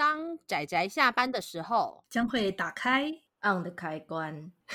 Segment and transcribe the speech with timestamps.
[0.00, 3.04] 当仔仔下班的时候，将会打开
[3.42, 4.50] on 的开关。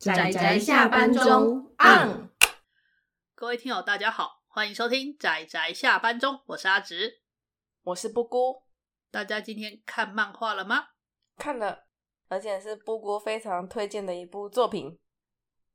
[0.00, 2.28] 仔仔下班中 on。
[3.36, 7.20] 各位听友，大家好，欢迎收听仔仔下班中，我是阿直，
[7.84, 8.64] 我是布姑。
[9.12, 10.86] 大家今天看漫画了吗？
[11.36, 11.84] 看了，
[12.26, 14.98] 而且是布姑非常推荐的一部作品。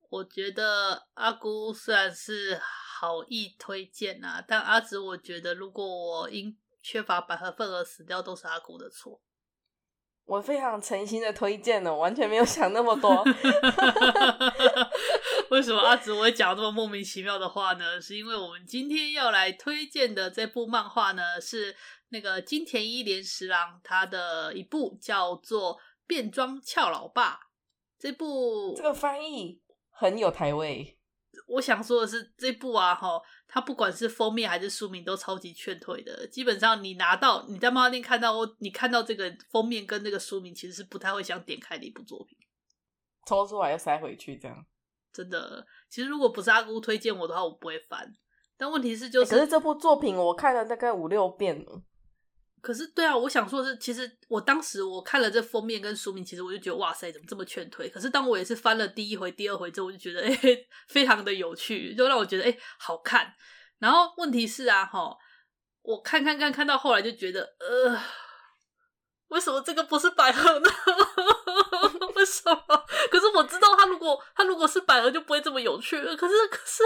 [0.10, 2.62] 我觉得阿姑虽然是
[3.00, 9.22] 好意推荐啊，但阿紫我觉得，如果我因缺乏百合份而死掉，都是阿古的错。
[10.26, 13.24] 我非常诚心的推荐呢，完全没有想那么多。
[15.52, 18.02] 为什么阿紫我会讲这么莫名其妙的话呢？
[18.02, 21.76] 是因为我们今天要来推荐的这部漫画呢，是
[22.10, 25.76] 那个金田一莲十郎他的一部叫做
[26.08, 27.34] 《变装俏老爸》
[28.00, 28.74] 这部。
[28.76, 29.62] 这个翻译。
[29.92, 30.97] 很有台味。
[31.48, 36.28] 我想说的是，这部啊，哈，它不管是封面还是书名，都超级劝退的。
[36.28, 42.38] 基本上，你拿到你在漫画店看到，你看到这个封面跟这个书名，其实是不太会想点开的一部作品。
[43.26, 44.66] 抽出来又塞回去，这样
[45.12, 45.66] 真的。
[45.90, 48.14] 其实如果不是阿姑推荐我的话，我不会翻。
[48.58, 51.82] 但问题是，就是、欸、可是这部作品我看了大概五六遍了。
[52.68, 57.90] 可是，对啊，我想说的是，其实我当时我看了这封面跟书名，其实我就觉得哇塞，怎么这么劝退？
[57.90, 60.38] 可是当我也是翻了第一回、第二回之后，我就觉得哎、
[60.90, 63.34] 非常的有趣，就让我觉得哎、好看。
[63.80, 65.16] 然后问题是啊，齁，
[65.82, 67.98] 我看看看看到后来就觉得呃，
[69.30, 70.70] 为什么这个不是百合呢？
[72.16, 72.86] 为什么？
[73.10, 76.18] 可是我知道他如果他如果是百合就不会这么有趣了。
[76.18, 76.84] 可是可是。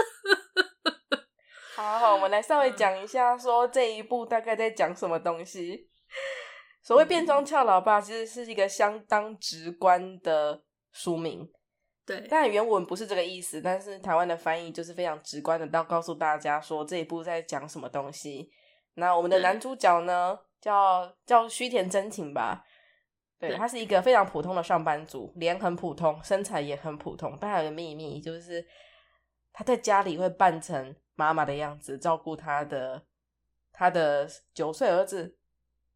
[1.74, 5.88] 好好，我们来稍微讲一下，说这一部大概在讲什么东西。
[6.82, 10.62] 所谓变装俏老爸，其实是一个相当直观的
[10.92, 11.50] 书名。
[12.04, 18.50] 对，但原文不是这个意思，但是台湾的翻译就是非常直观的，到告诉大家说这一部在讲什么东西。
[18.94, 22.62] 那我们的男主角呢，叫叫须田真情吧。
[23.38, 28.62] 对，对他是一个非常普通的上班族，脸很普通，身材也很普通，但他有个秘密，就是
[29.54, 30.94] 他在家里会扮成。
[31.14, 33.06] 妈妈的样子，照顾他的
[33.72, 35.36] 他的九岁儿子，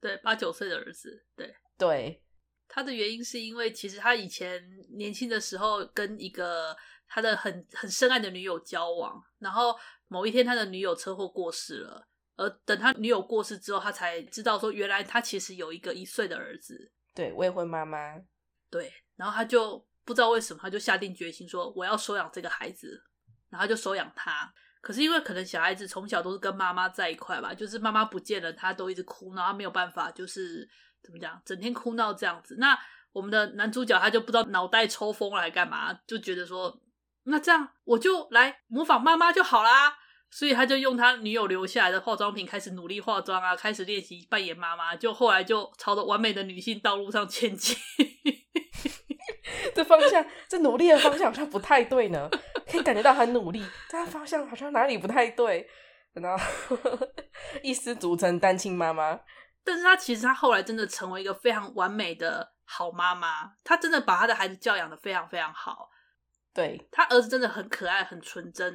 [0.00, 2.22] 对，八九岁的儿子，对对。
[2.68, 4.60] 他的原因是因为其实他以前
[4.96, 9.72] 年轻的时候跟一个他的很很深爱的女友交往，然后
[10.08, 18.20] 某一天他的女友车祸过世了，而等他女友过世之后，他才知道说原来他其实有一个一岁的儿子，对，未婚妈妈，
[18.68, 23.00] 对，然后他就不知道为什么，他就下定决心说我要收养这个孩子，
[23.48, 24.52] 然后就收养他。
[24.86, 30.68] 可是因为可能小孩子从小都是跟妈妈在一块吧，就是妈妈不见了，他都一直哭闹，他没有办法，就是
[31.02, 32.54] 怎么讲，整天哭闹这样子。
[32.60, 32.78] 那
[33.10, 36.80] 我们的男主角他就不知道脑袋抽风来干嘛，就觉得说，
[37.24, 39.98] 那这样我就来模仿妈妈就好啦。
[40.30, 47.76] 所以他就用他女友留下来的化妆品开始努力化妆啊，开始练习扮演妈妈，就后来就朝着完美的女性道路上前进。
[49.76, 52.28] 这方向，这努力的方向好像不太对呢。
[52.66, 55.68] 可以感觉到很努力，但他方向好像哪里不太对，
[56.14, 56.98] 然后
[57.62, 59.20] 一失足成单亲妈妈。
[59.62, 65.88] 但是她其实她后来真的成为一个非常完美的好妈妈，她真的把她的孩子教养的非常非常好。
[66.54, 68.74] 对，她儿子真的很可爱、很纯真，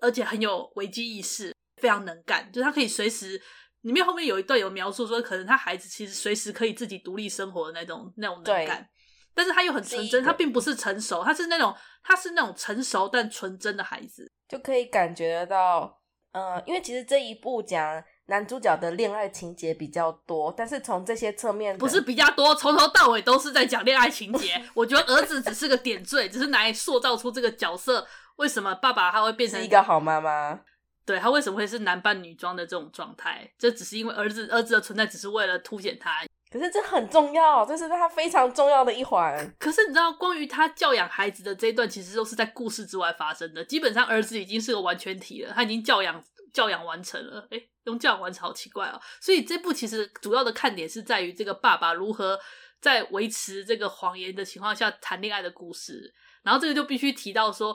[0.00, 2.50] 而且很有危机意识，非常能干。
[2.52, 3.40] 就是他可以随时，
[3.80, 8.88] 里面后面有一段有描述说，可能他孩子其实随时可以自己独立生活的那种那种能干。
[9.34, 16.00] 但是他又很纯真，他并不是成熟，他是那种他是那种成熟但纯真的孩子，就可以感觉得到，
[16.32, 24.62] 嗯、呃，因为其实这一部讲男主角的恋爱情节比较多，但是从这些侧面不是比较多，从头到尾都是在讲恋爱情节。
[24.74, 28.06] 我觉得儿子只是个点缀，只是拿来塑造出这个角色。
[28.36, 30.60] 为什么爸爸他会变成一个好妈妈？
[31.04, 33.52] 对，他为什么会是男扮女装的这种状态？
[33.58, 36.24] 这只是因为儿子儿子的存在，只是为了凸显他。
[36.52, 39.54] 可是这很重要，这是他非常重要的一环。
[39.58, 43.64] 可是你知道，关于他教养孩子的这一段，其实都是在故事之外发生的。
[43.64, 47.46] 基本上，儿子已经是个完全体了，他已经教养教养完成了。
[47.50, 49.00] 诶，用教养完成好奇怪哦。
[49.20, 52.38] 所以这部其实主要的看点是在于这个爸爸如何
[52.80, 56.12] 在维持这个谎言的情况下谈恋爱的故事。
[56.42, 57.74] 然后这个就必须提到说。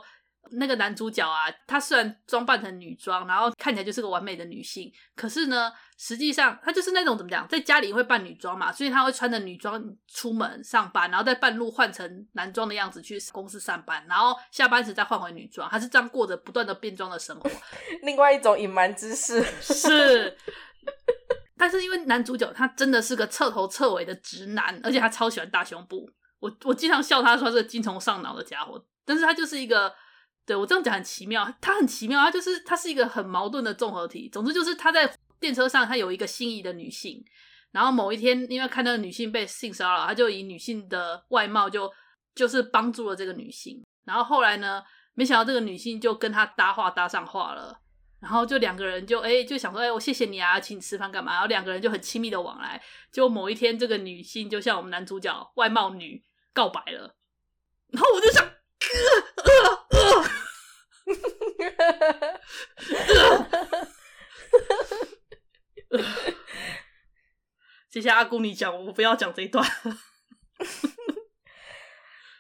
[0.52, 17.50] 那个男主角啊，他虽然装扮成女装，然后看起来就是个完美的女性，可是呢，实际上他就是那种怎么讲，在家里会扮女装嘛，所以他会穿着女装出门上班，然后在半路换成男装的样子去公司上班，然后下班时再换回女装，他是这样过着不断的变装的生活。
[18.04, 20.38] 另外一种隐瞒之事 是，
[21.58, 26.10] 但是因为男主角他真的是个彻头彻尾的直男，而且他超喜欢大胸部，
[26.40, 29.94] 我我经常笑他说他是个精虫上脑的家伙，但是他就是一个。
[30.48, 34.30] 对，我这样讲很奇妙，他很奇妙，他就是他是一个很矛盾的综合体。
[34.32, 37.22] 总之就是他在电车上他有一个心仪的女性，
[37.72, 41.92] 然后某一天因为看到女性被性骚扰，他就以女性的外貌就
[42.34, 44.82] 就是帮助了这个女性，然后后来呢，
[45.16, 47.82] 没想到这个女性就跟他搭话搭上话了。
[48.20, 51.34] 然后就两个人就哎就想说哎我谢谢你啊，请你吃饭干嘛？
[51.34, 52.82] 然后两个人就很亲密的往来。
[53.12, 57.16] 就某一天，这个女性就向我们男主角外貌女告白了。
[57.90, 58.54] 然后我就想，呃
[59.92, 60.26] 呃
[61.78, 61.96] 呃、
[67.90, 69.66] 接下来阿姑你讲，我不要讲这一段。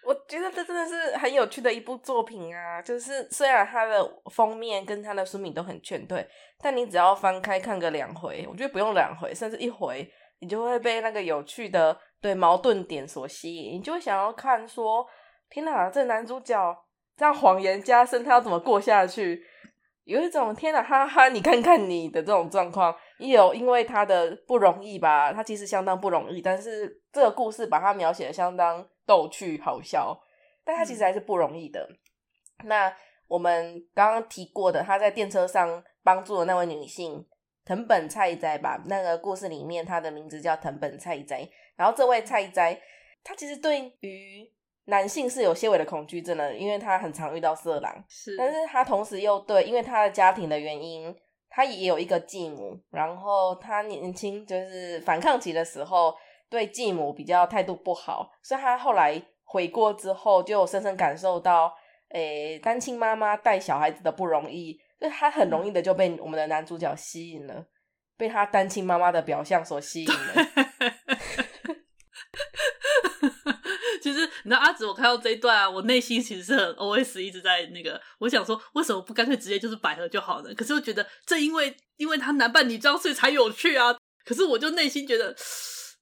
[0.03, 2.81] 我觉得这真的是很有趣的一部作品啊！
[2.81, 6.25] 就是虽然它的封面跟它的书名都很劝退，
[6.59, 10.09] 但你只要翻开看个两回，我觉得不用两回，甚至一回，
[10.39, 15.05] 你就会被那个有趣的对矛盾点所吸引，你就会想要看说：
[15.49, 16.85] 天哪，这男主角
[17.17, 19.43] 这样谎言加深，他要怎么过下去？
[20.07, 25.31] 有一种天哪，哈哈，你看看你的这种状况，也有因为他的不容易吧？
[25.31, 28.87] 他其实相当不容易，但是这个故事把他描写的相当。
[29.07, 30.21] 逗趣好笑，
[30.65, 31.79] 但他其实还是不容易的。
[32.61, 32.93] 嗯、那
[33.29, 37.25] 我们刚刚提过的，他在电车上帮助的那位女性
[37.63, 41.47] 藤本菜哉吧，那个故事里面，她的名字叫藤本菜哉。
[41.77, 42.77] 然后这位菜哉，
[43.23, 44.51] 她其实对于
[44.87, 48.03] 男性是有些微的恐惧症的，因为他很常遇到色狼。
[48.09, 51.15] 是，但是他同时又对，因为他的家庭的原因，
[51.49, 56.13] 他也有一个继母，然后他年轻就是反抗期的时候。
[56.49, 61.75] 对继母比较态度不好，所以他后来悔过之后，就深深感受到，
[62.11, 67.65] 诶，单亲妈妈带小孩子的不容易，就他很容易的就被我们的男主角吸引了，
[68.15, 70.15] 被他单亲妈妈的表象所吸引了。
[74.01, 80.53] 其实，你知道阿紫，我看到这一段啊，我内心其实是很 OS 一直在那个，我想说，为什么不干脆直接就是百合就好呢？
[80.55, 83.93] 可是我觉得，正因为因为他男扮女装，所以才有趣啊。
[84.25, 85.35] 可是我就内心觉得。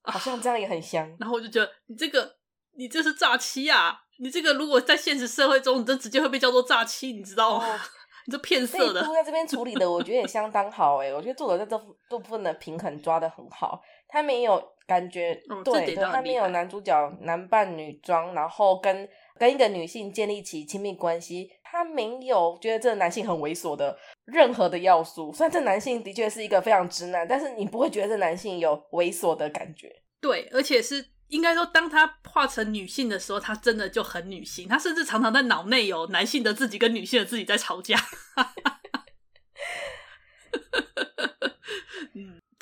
[0.07, 2.36] 好像这样也很香，然后我就觉得你这个，
[2.77, 4.01] 你这是诈欺啊！
[4.19, 7.65] 你这个如果在现实社会中，你这直接会被叫做诈欺，你知道吗？
[7.65, 7.80] 哦、
[8.27, 9.01] 你这骗色的。
[9.01, 19.07] 在这边处理的，我觉得也相当好诶，我觉得作者在这这部分的平衡抓的很好，他没有感觉，嗯、对，对，他没有男主角男扮女装，然后跟
[19.38, 25.34] 跟一个女性建立起亲密关系，他没有觉得这个男性很猥琐的任何的要素。
[25.34, 29.94] 虽然这男性的确是一个非常直男，但是你不会觉得这男性有猥琐的感觉。
[30.22, 34.68] 对，而且是应该说，当他化成女性的时候，他真的就很女性。
[34.68, 37.98] 他甚至常常在脑内有男性的自己跟女性的自己在吵架。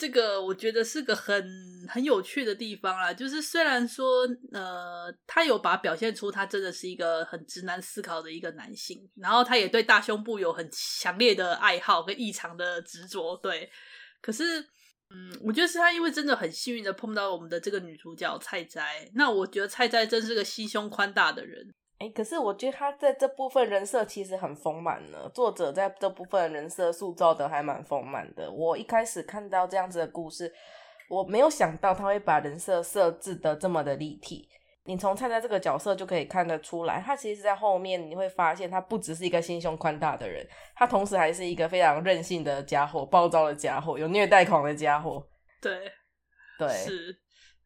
[0.04, 1.34] 这个我觉得是个很
[1.88, 3.14] 很有趣的地方啦。
[3.14, 13.38] 就是虽然说，呃，他有把表现出他真的是一个很直男思考的一个男性，然后他也对大胸部有很强烈的爱好跟异常的执着。
[13.38, 13.72] 对，
[14.22, 14.68] 可是。
[15.16, 19.08] 嗯，我觉得是他，因为真的很幸运的碰到我们的这个女主角菜哉。
[19.14, 21.72] 那我觉得菜哉真是个心胸宽大的人。
[22.04, 25.30] 哎、欸，可是我觉得他在这部分人设其实很丰满呢。
[25.34, 28.52] 作者在这部分人设塑造的还蛮丰满的。
[28.52, 30.54] 我一开始看到这样子的故事，
[31.10, 34.50] 我没有想到他会把人设设置的这么的立体。
[34.84, 40.46] 你从菜哉这个角色就可以看得出来，他其实，在后面你会发现，他不只是一个心胸宽大的人，
[40.76, 45.26] 他同时还是一个非常任性的家伙、暴躁的家伙、有虐待狂的家伙。
[45.62, 45.90] 对，
[46.60, 47.18] 对，是，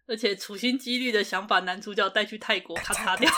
[0.08, 3.30] 而且处心积虑的想把男主角带去泰国咔嚓掉。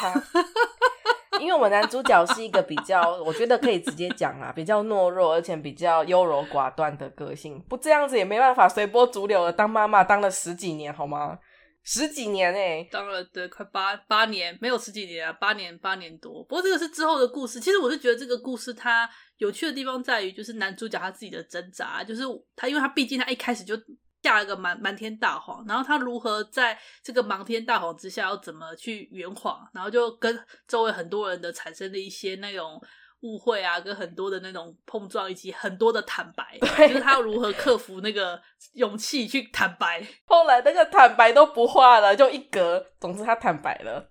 [1.40, 11.40] 因为我们男主角是一个比较，我觉得可以直接讲啦，比较懦弱，而且比较优柔寡断的个性，不这样子也没办法随波逐流的当妈妈当了十几年，好吗？
[11.82, 16.44] 十几年哎、欸，当了对，快八八年，没有十几年啊，八年八年多。
[16.44, 17.58] 不过这个是之后的故事。
[17.58, 22.24] 其实我是觉得这个故事它有趣的地方在于，就是男主角他自己的挣扎，就是
[22.58, 23.76] 他因为他毕竟他一开始就
[24.24, 32.82] 下一个瞒瞒天大谎，然后他如何在这个瞒天大谎之下要怎么去圆谎，然后就跟周围很多人的产生了一些那种。
[33.22, 38.42] 误会啊，跟很多的那种碰撞，以及很多的坦白，就是他要如何克服那个
[38.76, 40.02] 勇气去坦白。
[40.24, 42.82] 后来那个坦白都不画了，就一格。
[42.98, 44.10] 总之他坦白了。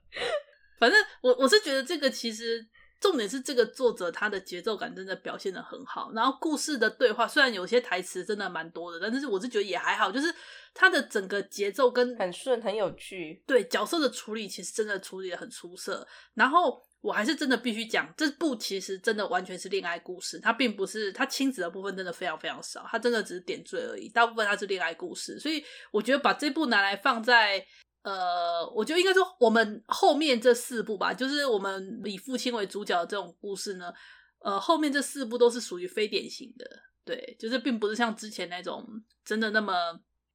[0.79, 2.63] 反正我我是觉得这个其实
[3.01, 10.35] 重点是这个作者他的节奏感真的表现的很好，然后故事的对话虽然有些台词真的蛮多的，但是我是觉得也还好，就是
[10.75, 13.43] 他的整个节奏跟很顺很有趣。
[13.47, 16.83] 对角色的处理其实真的处理的很出色，然后。
[17.01, 24.09] 我还是真的必须讲，这部其实真的完全是恋爱故事，它并不是它亲子的部分真的非常非常少，它真的只是点缀而已。
[24.09, 27.65] 大部分它是恋爱故事，所以我觉得把这部拿来放在
[28.03, 33.93] 呃，我觉得应该说我们后面这四部吧，就是我们以父亲为主角的这种故事呢，
[34.41, 36.65] 呃，后面这四部都是属于非典型的。
[37.05, 38.87] 对，就是并不是像之前那种
[39.25, 39.75] 真的那么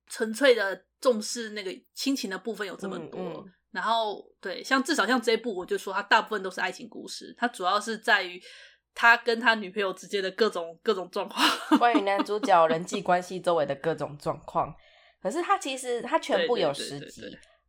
[0.07, 3.19] 纯粹的重视那个亲情的部分有这么多。
[3.19, 8.41] 嗯嗯、然后对，像至少像这一部，我就说它大部分都是爱情故事，它主要是在于
[8.95, 11.47] 他跟他女朋友之间的各种各种状况，
[11.79, 14.73] 关于男主角人际关系周围的各种状况。
[15.21, 17.21] 可是他其实他全部有十集，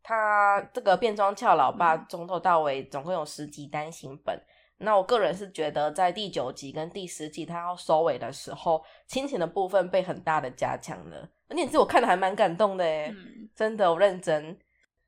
[0.04, 4.37] 他这个变装俏老爸从头到尾总共有十集单行本。
[4.37, 4.44] 嗯
[4.78, 14.58] 那我个人是觉得，在第九集跟第十集他要收尾的时候，亲情的部分被很大的加强了，而且这我看的还蛮感动的诶、嗯、真的，我认真。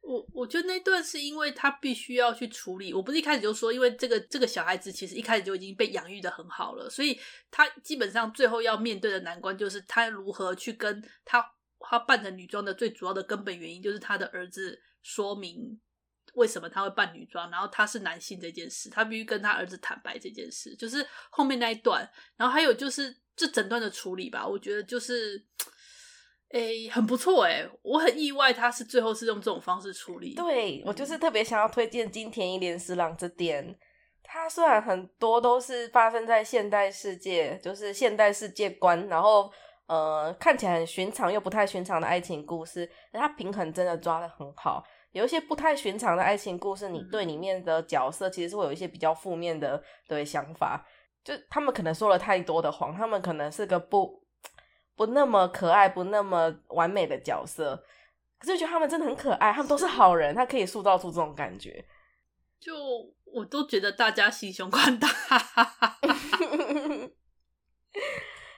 [0.02, 7.18] 我我觉得那段是因为他必须要去处理，我不是一开始就说，因为这个这个小孩子其实一开始就已经被养育的很好了，所以
[7.50, 11.44] 他基本上最后要面对的难关就是他如何去跟他
[11.80, 15.80] 他扮成女装的最主要的根本原因，就是他的儿子说明。
[16.34, 17.50] 为什么他会扮女装？
[17.50, 22.06] 然后他是男性这件事，他必须跟他儿子坦白这件事，就是后面那一段。
[22.36, 25.42] 然后还有就是这整段的处理吧，我觉得就是，
[26.50, 30.34] 诶，很不错诶，我很意外他是最后是用这种方式处理。
[30.34, 33.78] 对，我就是特别想要推荐金田一莲司郎这点。
[34.22, 39.50] 他虽然很多都是发生在现代世界，就是现代世界观，然后
[39.86, 44.84] 呃看起来很寻常又不太寻常的爱情故事，但他平衡真的抓得很好。
[45.12, 50.86] 有一些不太寻常的爱情故事，你对里面的角色其实是会有一些比较负面的对想法，
[51.24, 54.22] 就他们可能说了太多的谎，他们可能是个不
[54.94, 57.82] 不那么可爱、不那么完美的角色，
[58.38, 61.86] 可是我觉得他们真的很可爱，他们都是好人，他可以塑造出这种感觉。
[62.60, 62.74] 就
[63.24, 65.08] 我都觉得大家心胸宽大，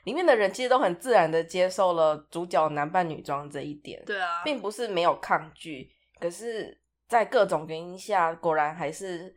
[0.09, 5.87] 里面的人其实都很自然的接受了主角男扮女装这一点，对啊，并不是没有抗拒。
[6.19, 9.37] 可是，在各种原因下，果然还是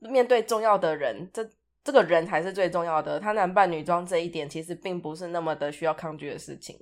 [0.00, 1.48] 面对重要的人，这
[1.84, 3.20] 这个人才是最重要的。
[3.20, 6.76] 他男扮女装这一点，其实并不是那么的需要抗拒的事情。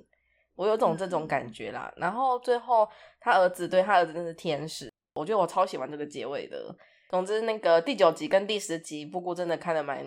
[0.55, 1.93] 我有种这种感觉啦。
[1.97, 2.89] 然后最后，
[3.19, 6.75] 他儿子对他儿子真是天使，我觉得我超喜欢这个结尾的。
[7.11, 10.03] 总之，那个第九集跟第十集，布谷真的看得蛮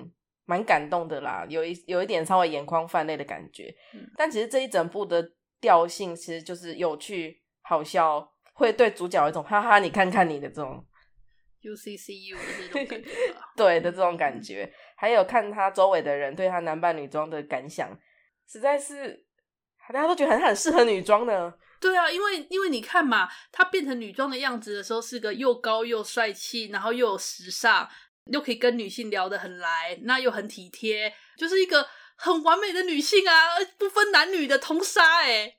[0.50, 3.72] 蛮感动的啦，有一有一点稍微眼眶泛泪的感觉。
[4.16, 5.24] 但其实这一整部的
[5.60, 8.28] 调性，其实就是有趣、好笑。
[8.52, 10.84] 会对主角有一种哈哈，你看看你的这种
[11.62, 13.10] U C C U 的这种感觉，
[13.56, 17.96] 对的这种感觉，还有看他周围的人对他男扮女装的感想，
[18.46, 19.24] 实在是
[19.88, 21.54] 大家都觉得他很适合女装呢。
[21.80, 27.88] 对啊，因为因为你看嘛，他变成女装的样子的时候，是个又高又帅气，然后又有时尚，
[28.26, 31.86] 又可以跟女性聊得很来，那又很体贴，就是一个
[32.16, 35.54] 很完美的女性啊，不分男女的通杀哎。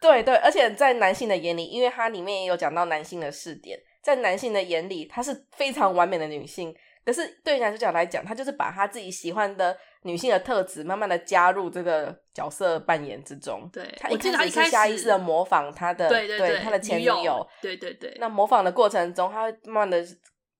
[0.00, 6.74] 对对，而且在男性的眼里，因为它里面也有讲到男性的视点，在男性的眼里，她是非常完美的女性。
[7.04, 13.68] 可是对男主角来讲，他就是把他自己喜欢的女性的特质，慢慢的加入这个角色扮演之中。
[13.70, 17.46] 对，他一开始是下意识的模仿他的，对对对，对他的前女友，女友。
[17.60, 18.16] 对对对。
[18.18, 20.02] 那模仿的过程中，他会慢慢的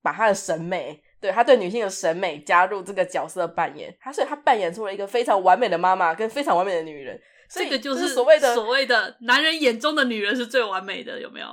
[0.03, 3.97] 把他的审美，对他对女性的审美加入这个角色扮演。
[3.99, 7.19] 他所以他扮演出了一个非常完美的妈妈，跟非常完美的女人。
[7.49, 11.47] 这个就是所谓的所谓的男人眼中的女人是最完美的，有没有？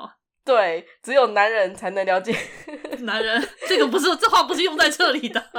[0.44, 2.36] 对，只有男人才能了解
[3.04, 3.42] 男人。
[3.66, 5.42] 这个不是，这话不是用在这里的。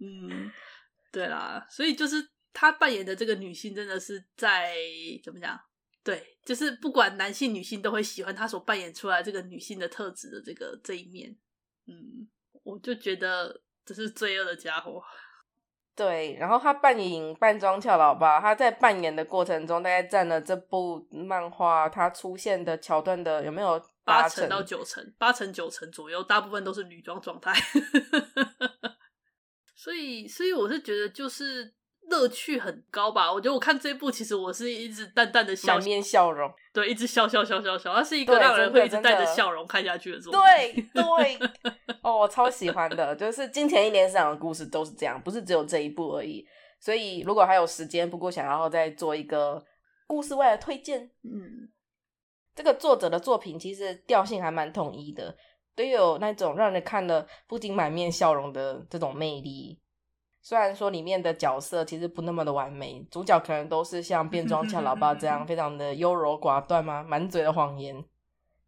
[0.00, 0.50] 嗯，
[1.12, 4.72] 对啦，所以就是他扮演的这个女性，真的是在
[5.22, 5.60] 怎么讲？
[6.04, 11.34] 对，就是不管男性女性都会喜欢他所扮演出来这个女性的特质的这个这一面。
[11.86, 12.28] 嗯，
[12.62, 15.02] 我就觉得这是罪恶的家伙。
[15.96, 27.54] 对，然后他扮演扮装俏老爸，他在扮演的过程中，大概占了这部漫画他出现的桥段的有没有八成到九成，八成九成左右，大部分都是女装状态。
[29.74, 31.72] 所以，所以我是觉得就是。
[32.10, 33.32] 乐趣很高吧？
[33.32, 40.88] 我觉得我看这一部，其实我是一直淡淡的笑，满面笑容，对，一直笑笑笑笑笑，它是一个让人会一直带着笑容看下去的作品。
[40.92, 41.48] 对对，
[42.02, 46.46] 哦，我超喜欢的，就是金田一莲司郎的故事都是这样，不是只有这一部而已。
[46.78, 49.64] 所以如果还有时间，不过想要再做一个
[50.06, 51.70] 故事外的推荐，嗯，
[52.54, 55.34] 这个作者的作品其实调性还蛮统一的，
[55.74, 59.80] 都有那种让人看了不禁满面笑容的这种魅力。
[60.46, 68.04] 虽然说里面的角色其实不那么的完美，主角可能都是像变装俏老爸这样 非常的优柔寡断嘛，满嘴的谎言，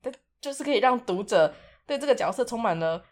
[0.01, 1.55] 但就是可以让读者
[1.87, 3.05] 对这个角色充满了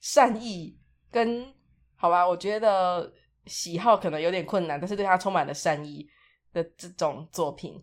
[0.00, 0.76] 善意
[1.12, 1.46] 跟
[1.94, 3.12] 好吧，我觉得
[3.46, 6.04] 喜好可能有点困难，但是对他充满了善意
[6.52, 7.80] 的这种作品。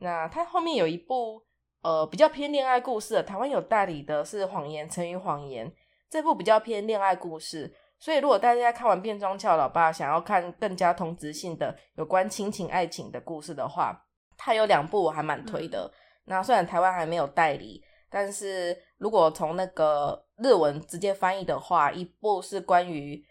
[0.00, 1.40] 那他后面有一部
[1.82, 5.72] 呃比较偏恋爱故事的，台湾有代理的是谎言，成语谎言，
[6.08, 7.72] 这部比较偏恋爱故事。
[8.00, 14.06] 所以如果大家看完《变装俏老爸》，想要看更加同质性的有关亲情爱情的故事的话，
[14.38, 15.84] 它有两部我还蛮推的。
[15.84, 15.92] 嗯、
[16.24, 23.22] 那虽然台湾还没有代理，但是如果从那个日文直接翻译的话，一部是关于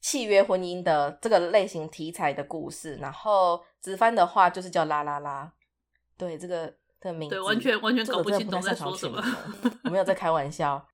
[0.00, 5.52] 契约婚姻的这个类型题材的故事，然后直翻的话就是叫《啦啦啦》。
[6.18, 9.22] 对，这个的名字，对，完全完全搞不清楚在说什么。
[9.84, 10.84] 我没有在开玩笑。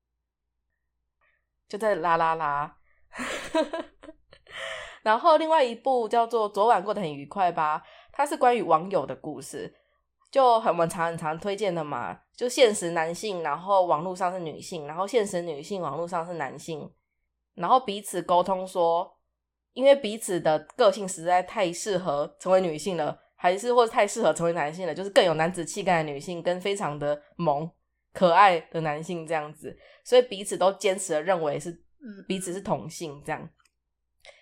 [1.68, 2.76] 就在啦啦啦，
[5.02, 7.78] 然后另外一部叫做《昨晚过得很愉快吧》，
[8.10, 9.75] 它是关于网友的故事，
[10.30, 12.20] 就很我常很常推荐的嘛。
[12.34, 16.90] 就现实男性，然后网络上是女性，然后现实女性，网络上是男性，
[17.54, 19.18] 然后彼此沟通说，
[19.72, 27.70] 因为彼此的个性实在太适合成为女性了，还是或者太适合成为男性了，就是更有男子气概的女性跟非常的萌。
[28.18, 31.70] 可爱的男性这样子，所以彼此都坚持的认为是
[32.26, 33.48] 彼此是同性这样，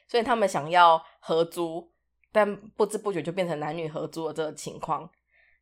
[0.09, 1.93] 所以他们想要合租，
[2.33, 5.07] 但不知不觉就变成男女合租的这个情况。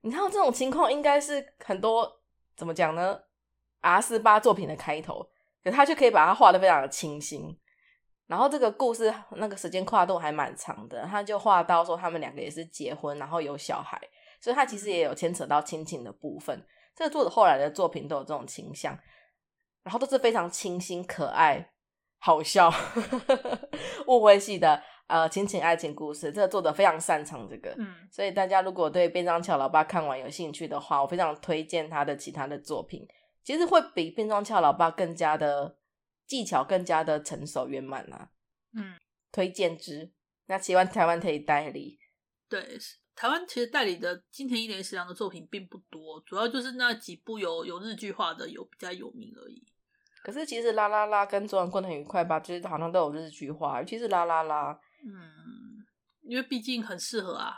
[0.02, 2.08] 你看到这种情况，应该是很多
[2.56, 3.18] 怎么讲呢
[3.82, 5.28] ？R18 作品的开头，
[5.64, 7.58] 可他却可以把它画的非常的清新。
[8.28, 14.00] 然后这个故事那个时间跨度还蛮长的，他就画到说他们两个也是结婚，然后有小孩，
[14.40, 16.64] 所以他其实也有牵扯到亲情的部分。
[16.94, 18.98] 这个作者后来的作品都有这种倾向，
[19.82, 21.72] 然后都是非常清新、可爱、
[22.18, 22.72] 好笑、
[24.06, 26.30] 误会系的呃亲情爱情故事。
[26.32, 33.06] 这个作者非常擅长这个，嗯，所以大家如果对变装俏老爸看完有兴趣的话，我非常推荐他的其他的作品。
[33.42, 35.76] 其实会比变装俏老爸更加的
[36.26, 38.30] 技巧更加的成熟圆满啊，
[38.74, 38.94] 嗯，
[39.30, 40.12] 推荐之。
[40.46, 41.98] 那希望台湾可以代理，
[42.62, 42.78] 对。
[43.16, 49.64] 台湾其实代理的金田一莲十郎的作品并不多，主要就是那几部有有日剧化的有比较有名而已。
[50.24, 54.76] 可是其实啦啦啦跟昨晚过得很愉快吧，其实好像都有日剧化，尤其是啦啦啦。
[55.04, 55.86] 嗯，
[56.22, 57.54] 因为毕竟很适合啊。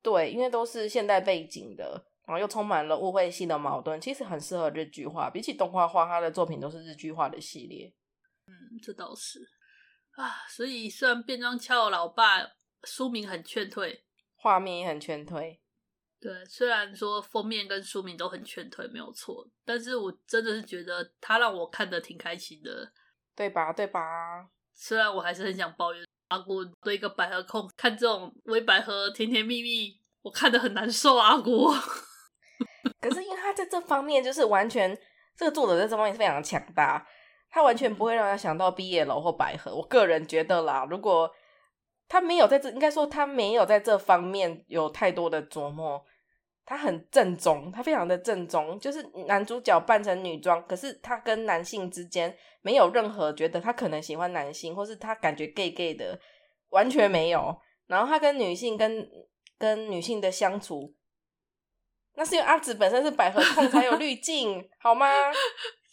[0.00, 5.28] 对，因为都是现代背景的，然后又充满了误会性的矛盾，其实很适合日剧化。
[5.28, 7.92] 比起动画化，他的作品都是日剧化的系列。
[8.46, 9.46] 嗯，这倒是
[10.12, 10.46] 啊。
[10.48, 12.40] 所以虽然变装俏老爸
[12.84, 14.00] 书名很劝退。
[14.44, 15.58] 画面也很劝退，
[16.20, 22.92] 对，虽然说封面跟书名都很劝退，没有错，但是我真的是觉得他让我看的挺开心的，
[23.34, 23.72] 对吧？
[23.72, 24.46] 对吧？
[24.74, 31.72] 虽然我还是很想抱怨阿古对一个百合控看这种微百合甜甜蜜蜜，我看的很难受，阿古。
[33.00, 34.94] 可是因为他在这方面就是完全，
[35.34, 37.06] 这个作者在这方面是非常强大，
[37.48, 39.74] 他完全不会让人想到 BL 或百合。
[39.74, 41.34] 我个人觉得啦，如果
[42.14, 46.00] 他没有在这，应该说他没有在这方面有太多的琢磨。
[46.64, 56.16] 他很正宗，他非常的正宗，就是男主角扮成女装，可是他跟男性之间没有任何觉得他可能喜欢男性，或是他感觉 gay gay 的，
[56.68, 57.52] 完全没有。
[57.88, 59.04] 然后他跟女性跟
[59.58, 60.94] 跟女性的相处，
[62.14, 65.08] 那是因为阿紫本身是百合控才有滤镜，好吗？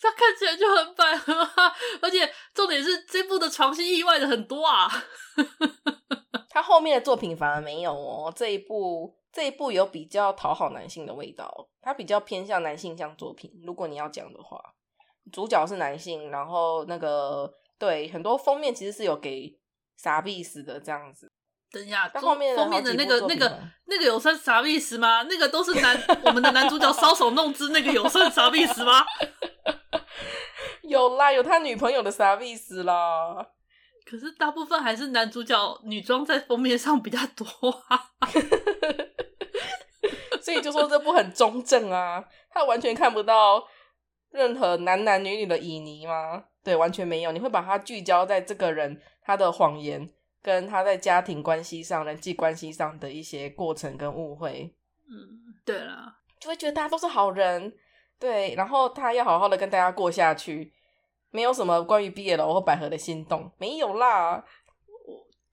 [0.02, 4.90] 他看起来就很百合啊，而且重点是这部的床戏意外的很多啊。
[6.50, 13.52] 他后面的作品反而没有哦，这一部这一部有比较讨好男性的味道，它比较偏向男性向作品。
[13.64, 14.60] 如果你要讲的话，
[15.32, 19.58] 主角是男性，然后那个对很多封面其实是有给
[19.96, 21.32] 傻逼死的这样子。
[21.72, 25.24] 等一下，后面封面的那个那个那个有算傻逼死吗？
[25.30, 29.06] 那个都是男我们的男主角搔首弄姿，那个有算傻逼死吗？
[30.84, 33.48] 有啦，有他女朋友的傻逼死啦。
[34.06, 37.46] 可是大部分还是男主角女装在封面上比较多
[37.88, 38.12] 啊，
[40.42, 43.64] 所以就说这部很中正啊，他完全看不到
[44.32, 46.46] 任何男男女女的旖旎吗？
[46.64, 47.32] 对，完全没有。
[47.32, 50.10] 你会把他聚焦在这个人他的谎言，
[50.42, 54.76] 跟他在家庭关系上、人际关系上的一些过程跟误会。
[55.10, 57.74] 嗯，对了，就会觉得大家都是好人，
[58.22, 60.72] 对，然后他要好好的跟大家过下去。
[61.32, 64.44] 没有什么关于 BL 或百合的心动，没有啦。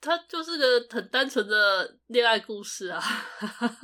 [0.00, 3.00] 他就是个很单纯的恋爱故事啊。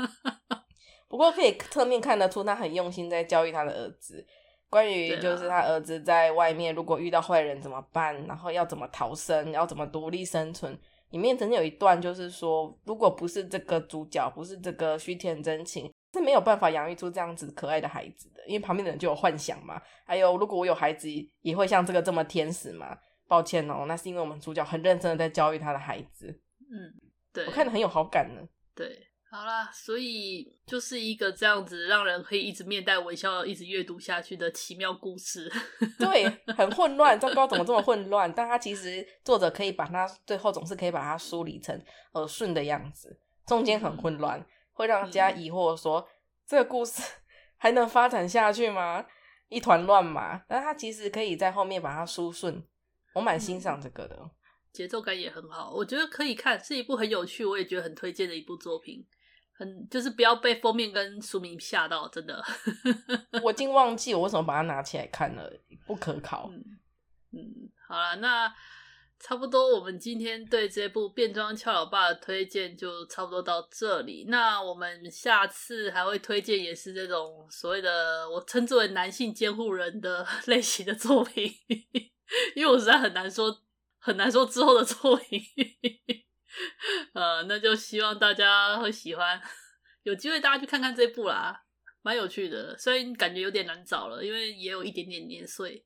[1.08, 4.26] 不过可以侧面看得出，他很用心在教育他的儿子，
[4.68, 10.76] 关于就是他儿子在外面如果遇到坏人怎么办，然后要怎么逃生，要怎么独立生存。
[11.10, 15.88] 里面曾经有一段就是说，如果不是这个主角，不是这个须田真琴。
[16.14, 19.82] 是没有办法养育出这样子可爱的孩子的，因为旁边的人就有幻想嘛。
[20.06, 21.08] 还有，如果我有孩子，
[21.42, 22.96] 也会像这个这么天使嘛？
[23.26, 26.28] 抱歉哦，那是因为我们主角很认真的在教育他的孩子。
[26.60, 26.92] 嗯，
[27.32, 28.40] 对，我看的很有好感呢。
[28.74, 35.50] 对，好啦，所以就是一个这样子让人可以一直面带微笑、一直阅读下去的奇妙故事。
[35.98, 38.30] 对，很混乱，糟糕，怎么这么混乱？
[38.32, 41.80] 但他其实作者可以把它最后总是可以把它梳理成
[42.12, 46.06] 耳顺的样子，中间很混乱，会让人家疑惑说、嗯、
[46.46, 47.02] 这个故事
[47.56, 49.06] 还能发展下去吗？
[49.48, 50.44] 一团乱麻。
[50.46, 52.62] 但他其实可以在后面把它梳顺，
[53.14, 54.30] 我蛮欣赏这个的，
[54.72, 59.06] 节奏感也很好，我觉得可以看，是一部很有趣，我也觉得很推荐的一部作品。
[59.56, 62.44] 很就是不要被封面跟书名吓到，真的。
[63.40, 65.48] 我已经忘记我为什么把它拿起来看了，
[65.86, 66.50] 不可考。
[66.50, 66.58] 嗯，
[67.30, 68.52] 嗯，好了，那
[69.26, 74.26] 差不多，我们今天对这部变装俏老爸的推荐就差不多到这里。
[74.28, 81.50] 那我们下次还会推荐也是这种所谓的我称之为男性监护人的 类型的作品，
[82.54, 83.62] 因为我实在很难说
[83.98, 85.40] 很难说之后的作品。
[87.14, 89.40] 呃，那就希望大家会喜欢，
[90.02, 91.64] 有机会大家去看看这部啦，
[92.02, 92.76] 蛮有趣的。
[92.76, 95.82] 虽然感觉有点难找了，因为也有一点点年岁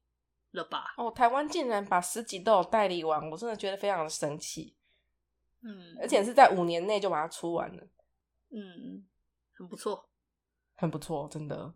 [0.59, 0.93] 了吧。
[0.99, 4.77] 哦，台湾竟然把十几都有代理完，我真的觉得非常的神奇。
[5.63, 7.83] 嗯，而且是在五年内就把它出完了。
[8.51, 9.07] 嗯，
[9.57, 10.09] 很不错，
[10.77, 11.73] 很不错，真的。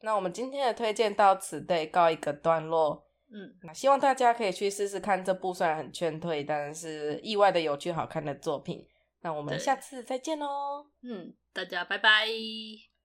[0.00, 3.06] 那我们今天的推荐到此得告一个段落。
[3.28, 8.86] 嗯，那希望大家可以去试试看这部虽然很劝退，但是意外的有趣好看的作品。
[9.20, 10.86] 那我们下次再见喽！
[11.02, 12.26] 嗯，大家拜拜，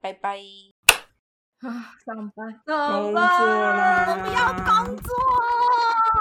[0.01, 0.76] 拜拜。
[1.61, 5.09] 啊，上班，上班，我们要工作，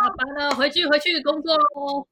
[0.01, 2.07] 下班了，回去回去工作喽。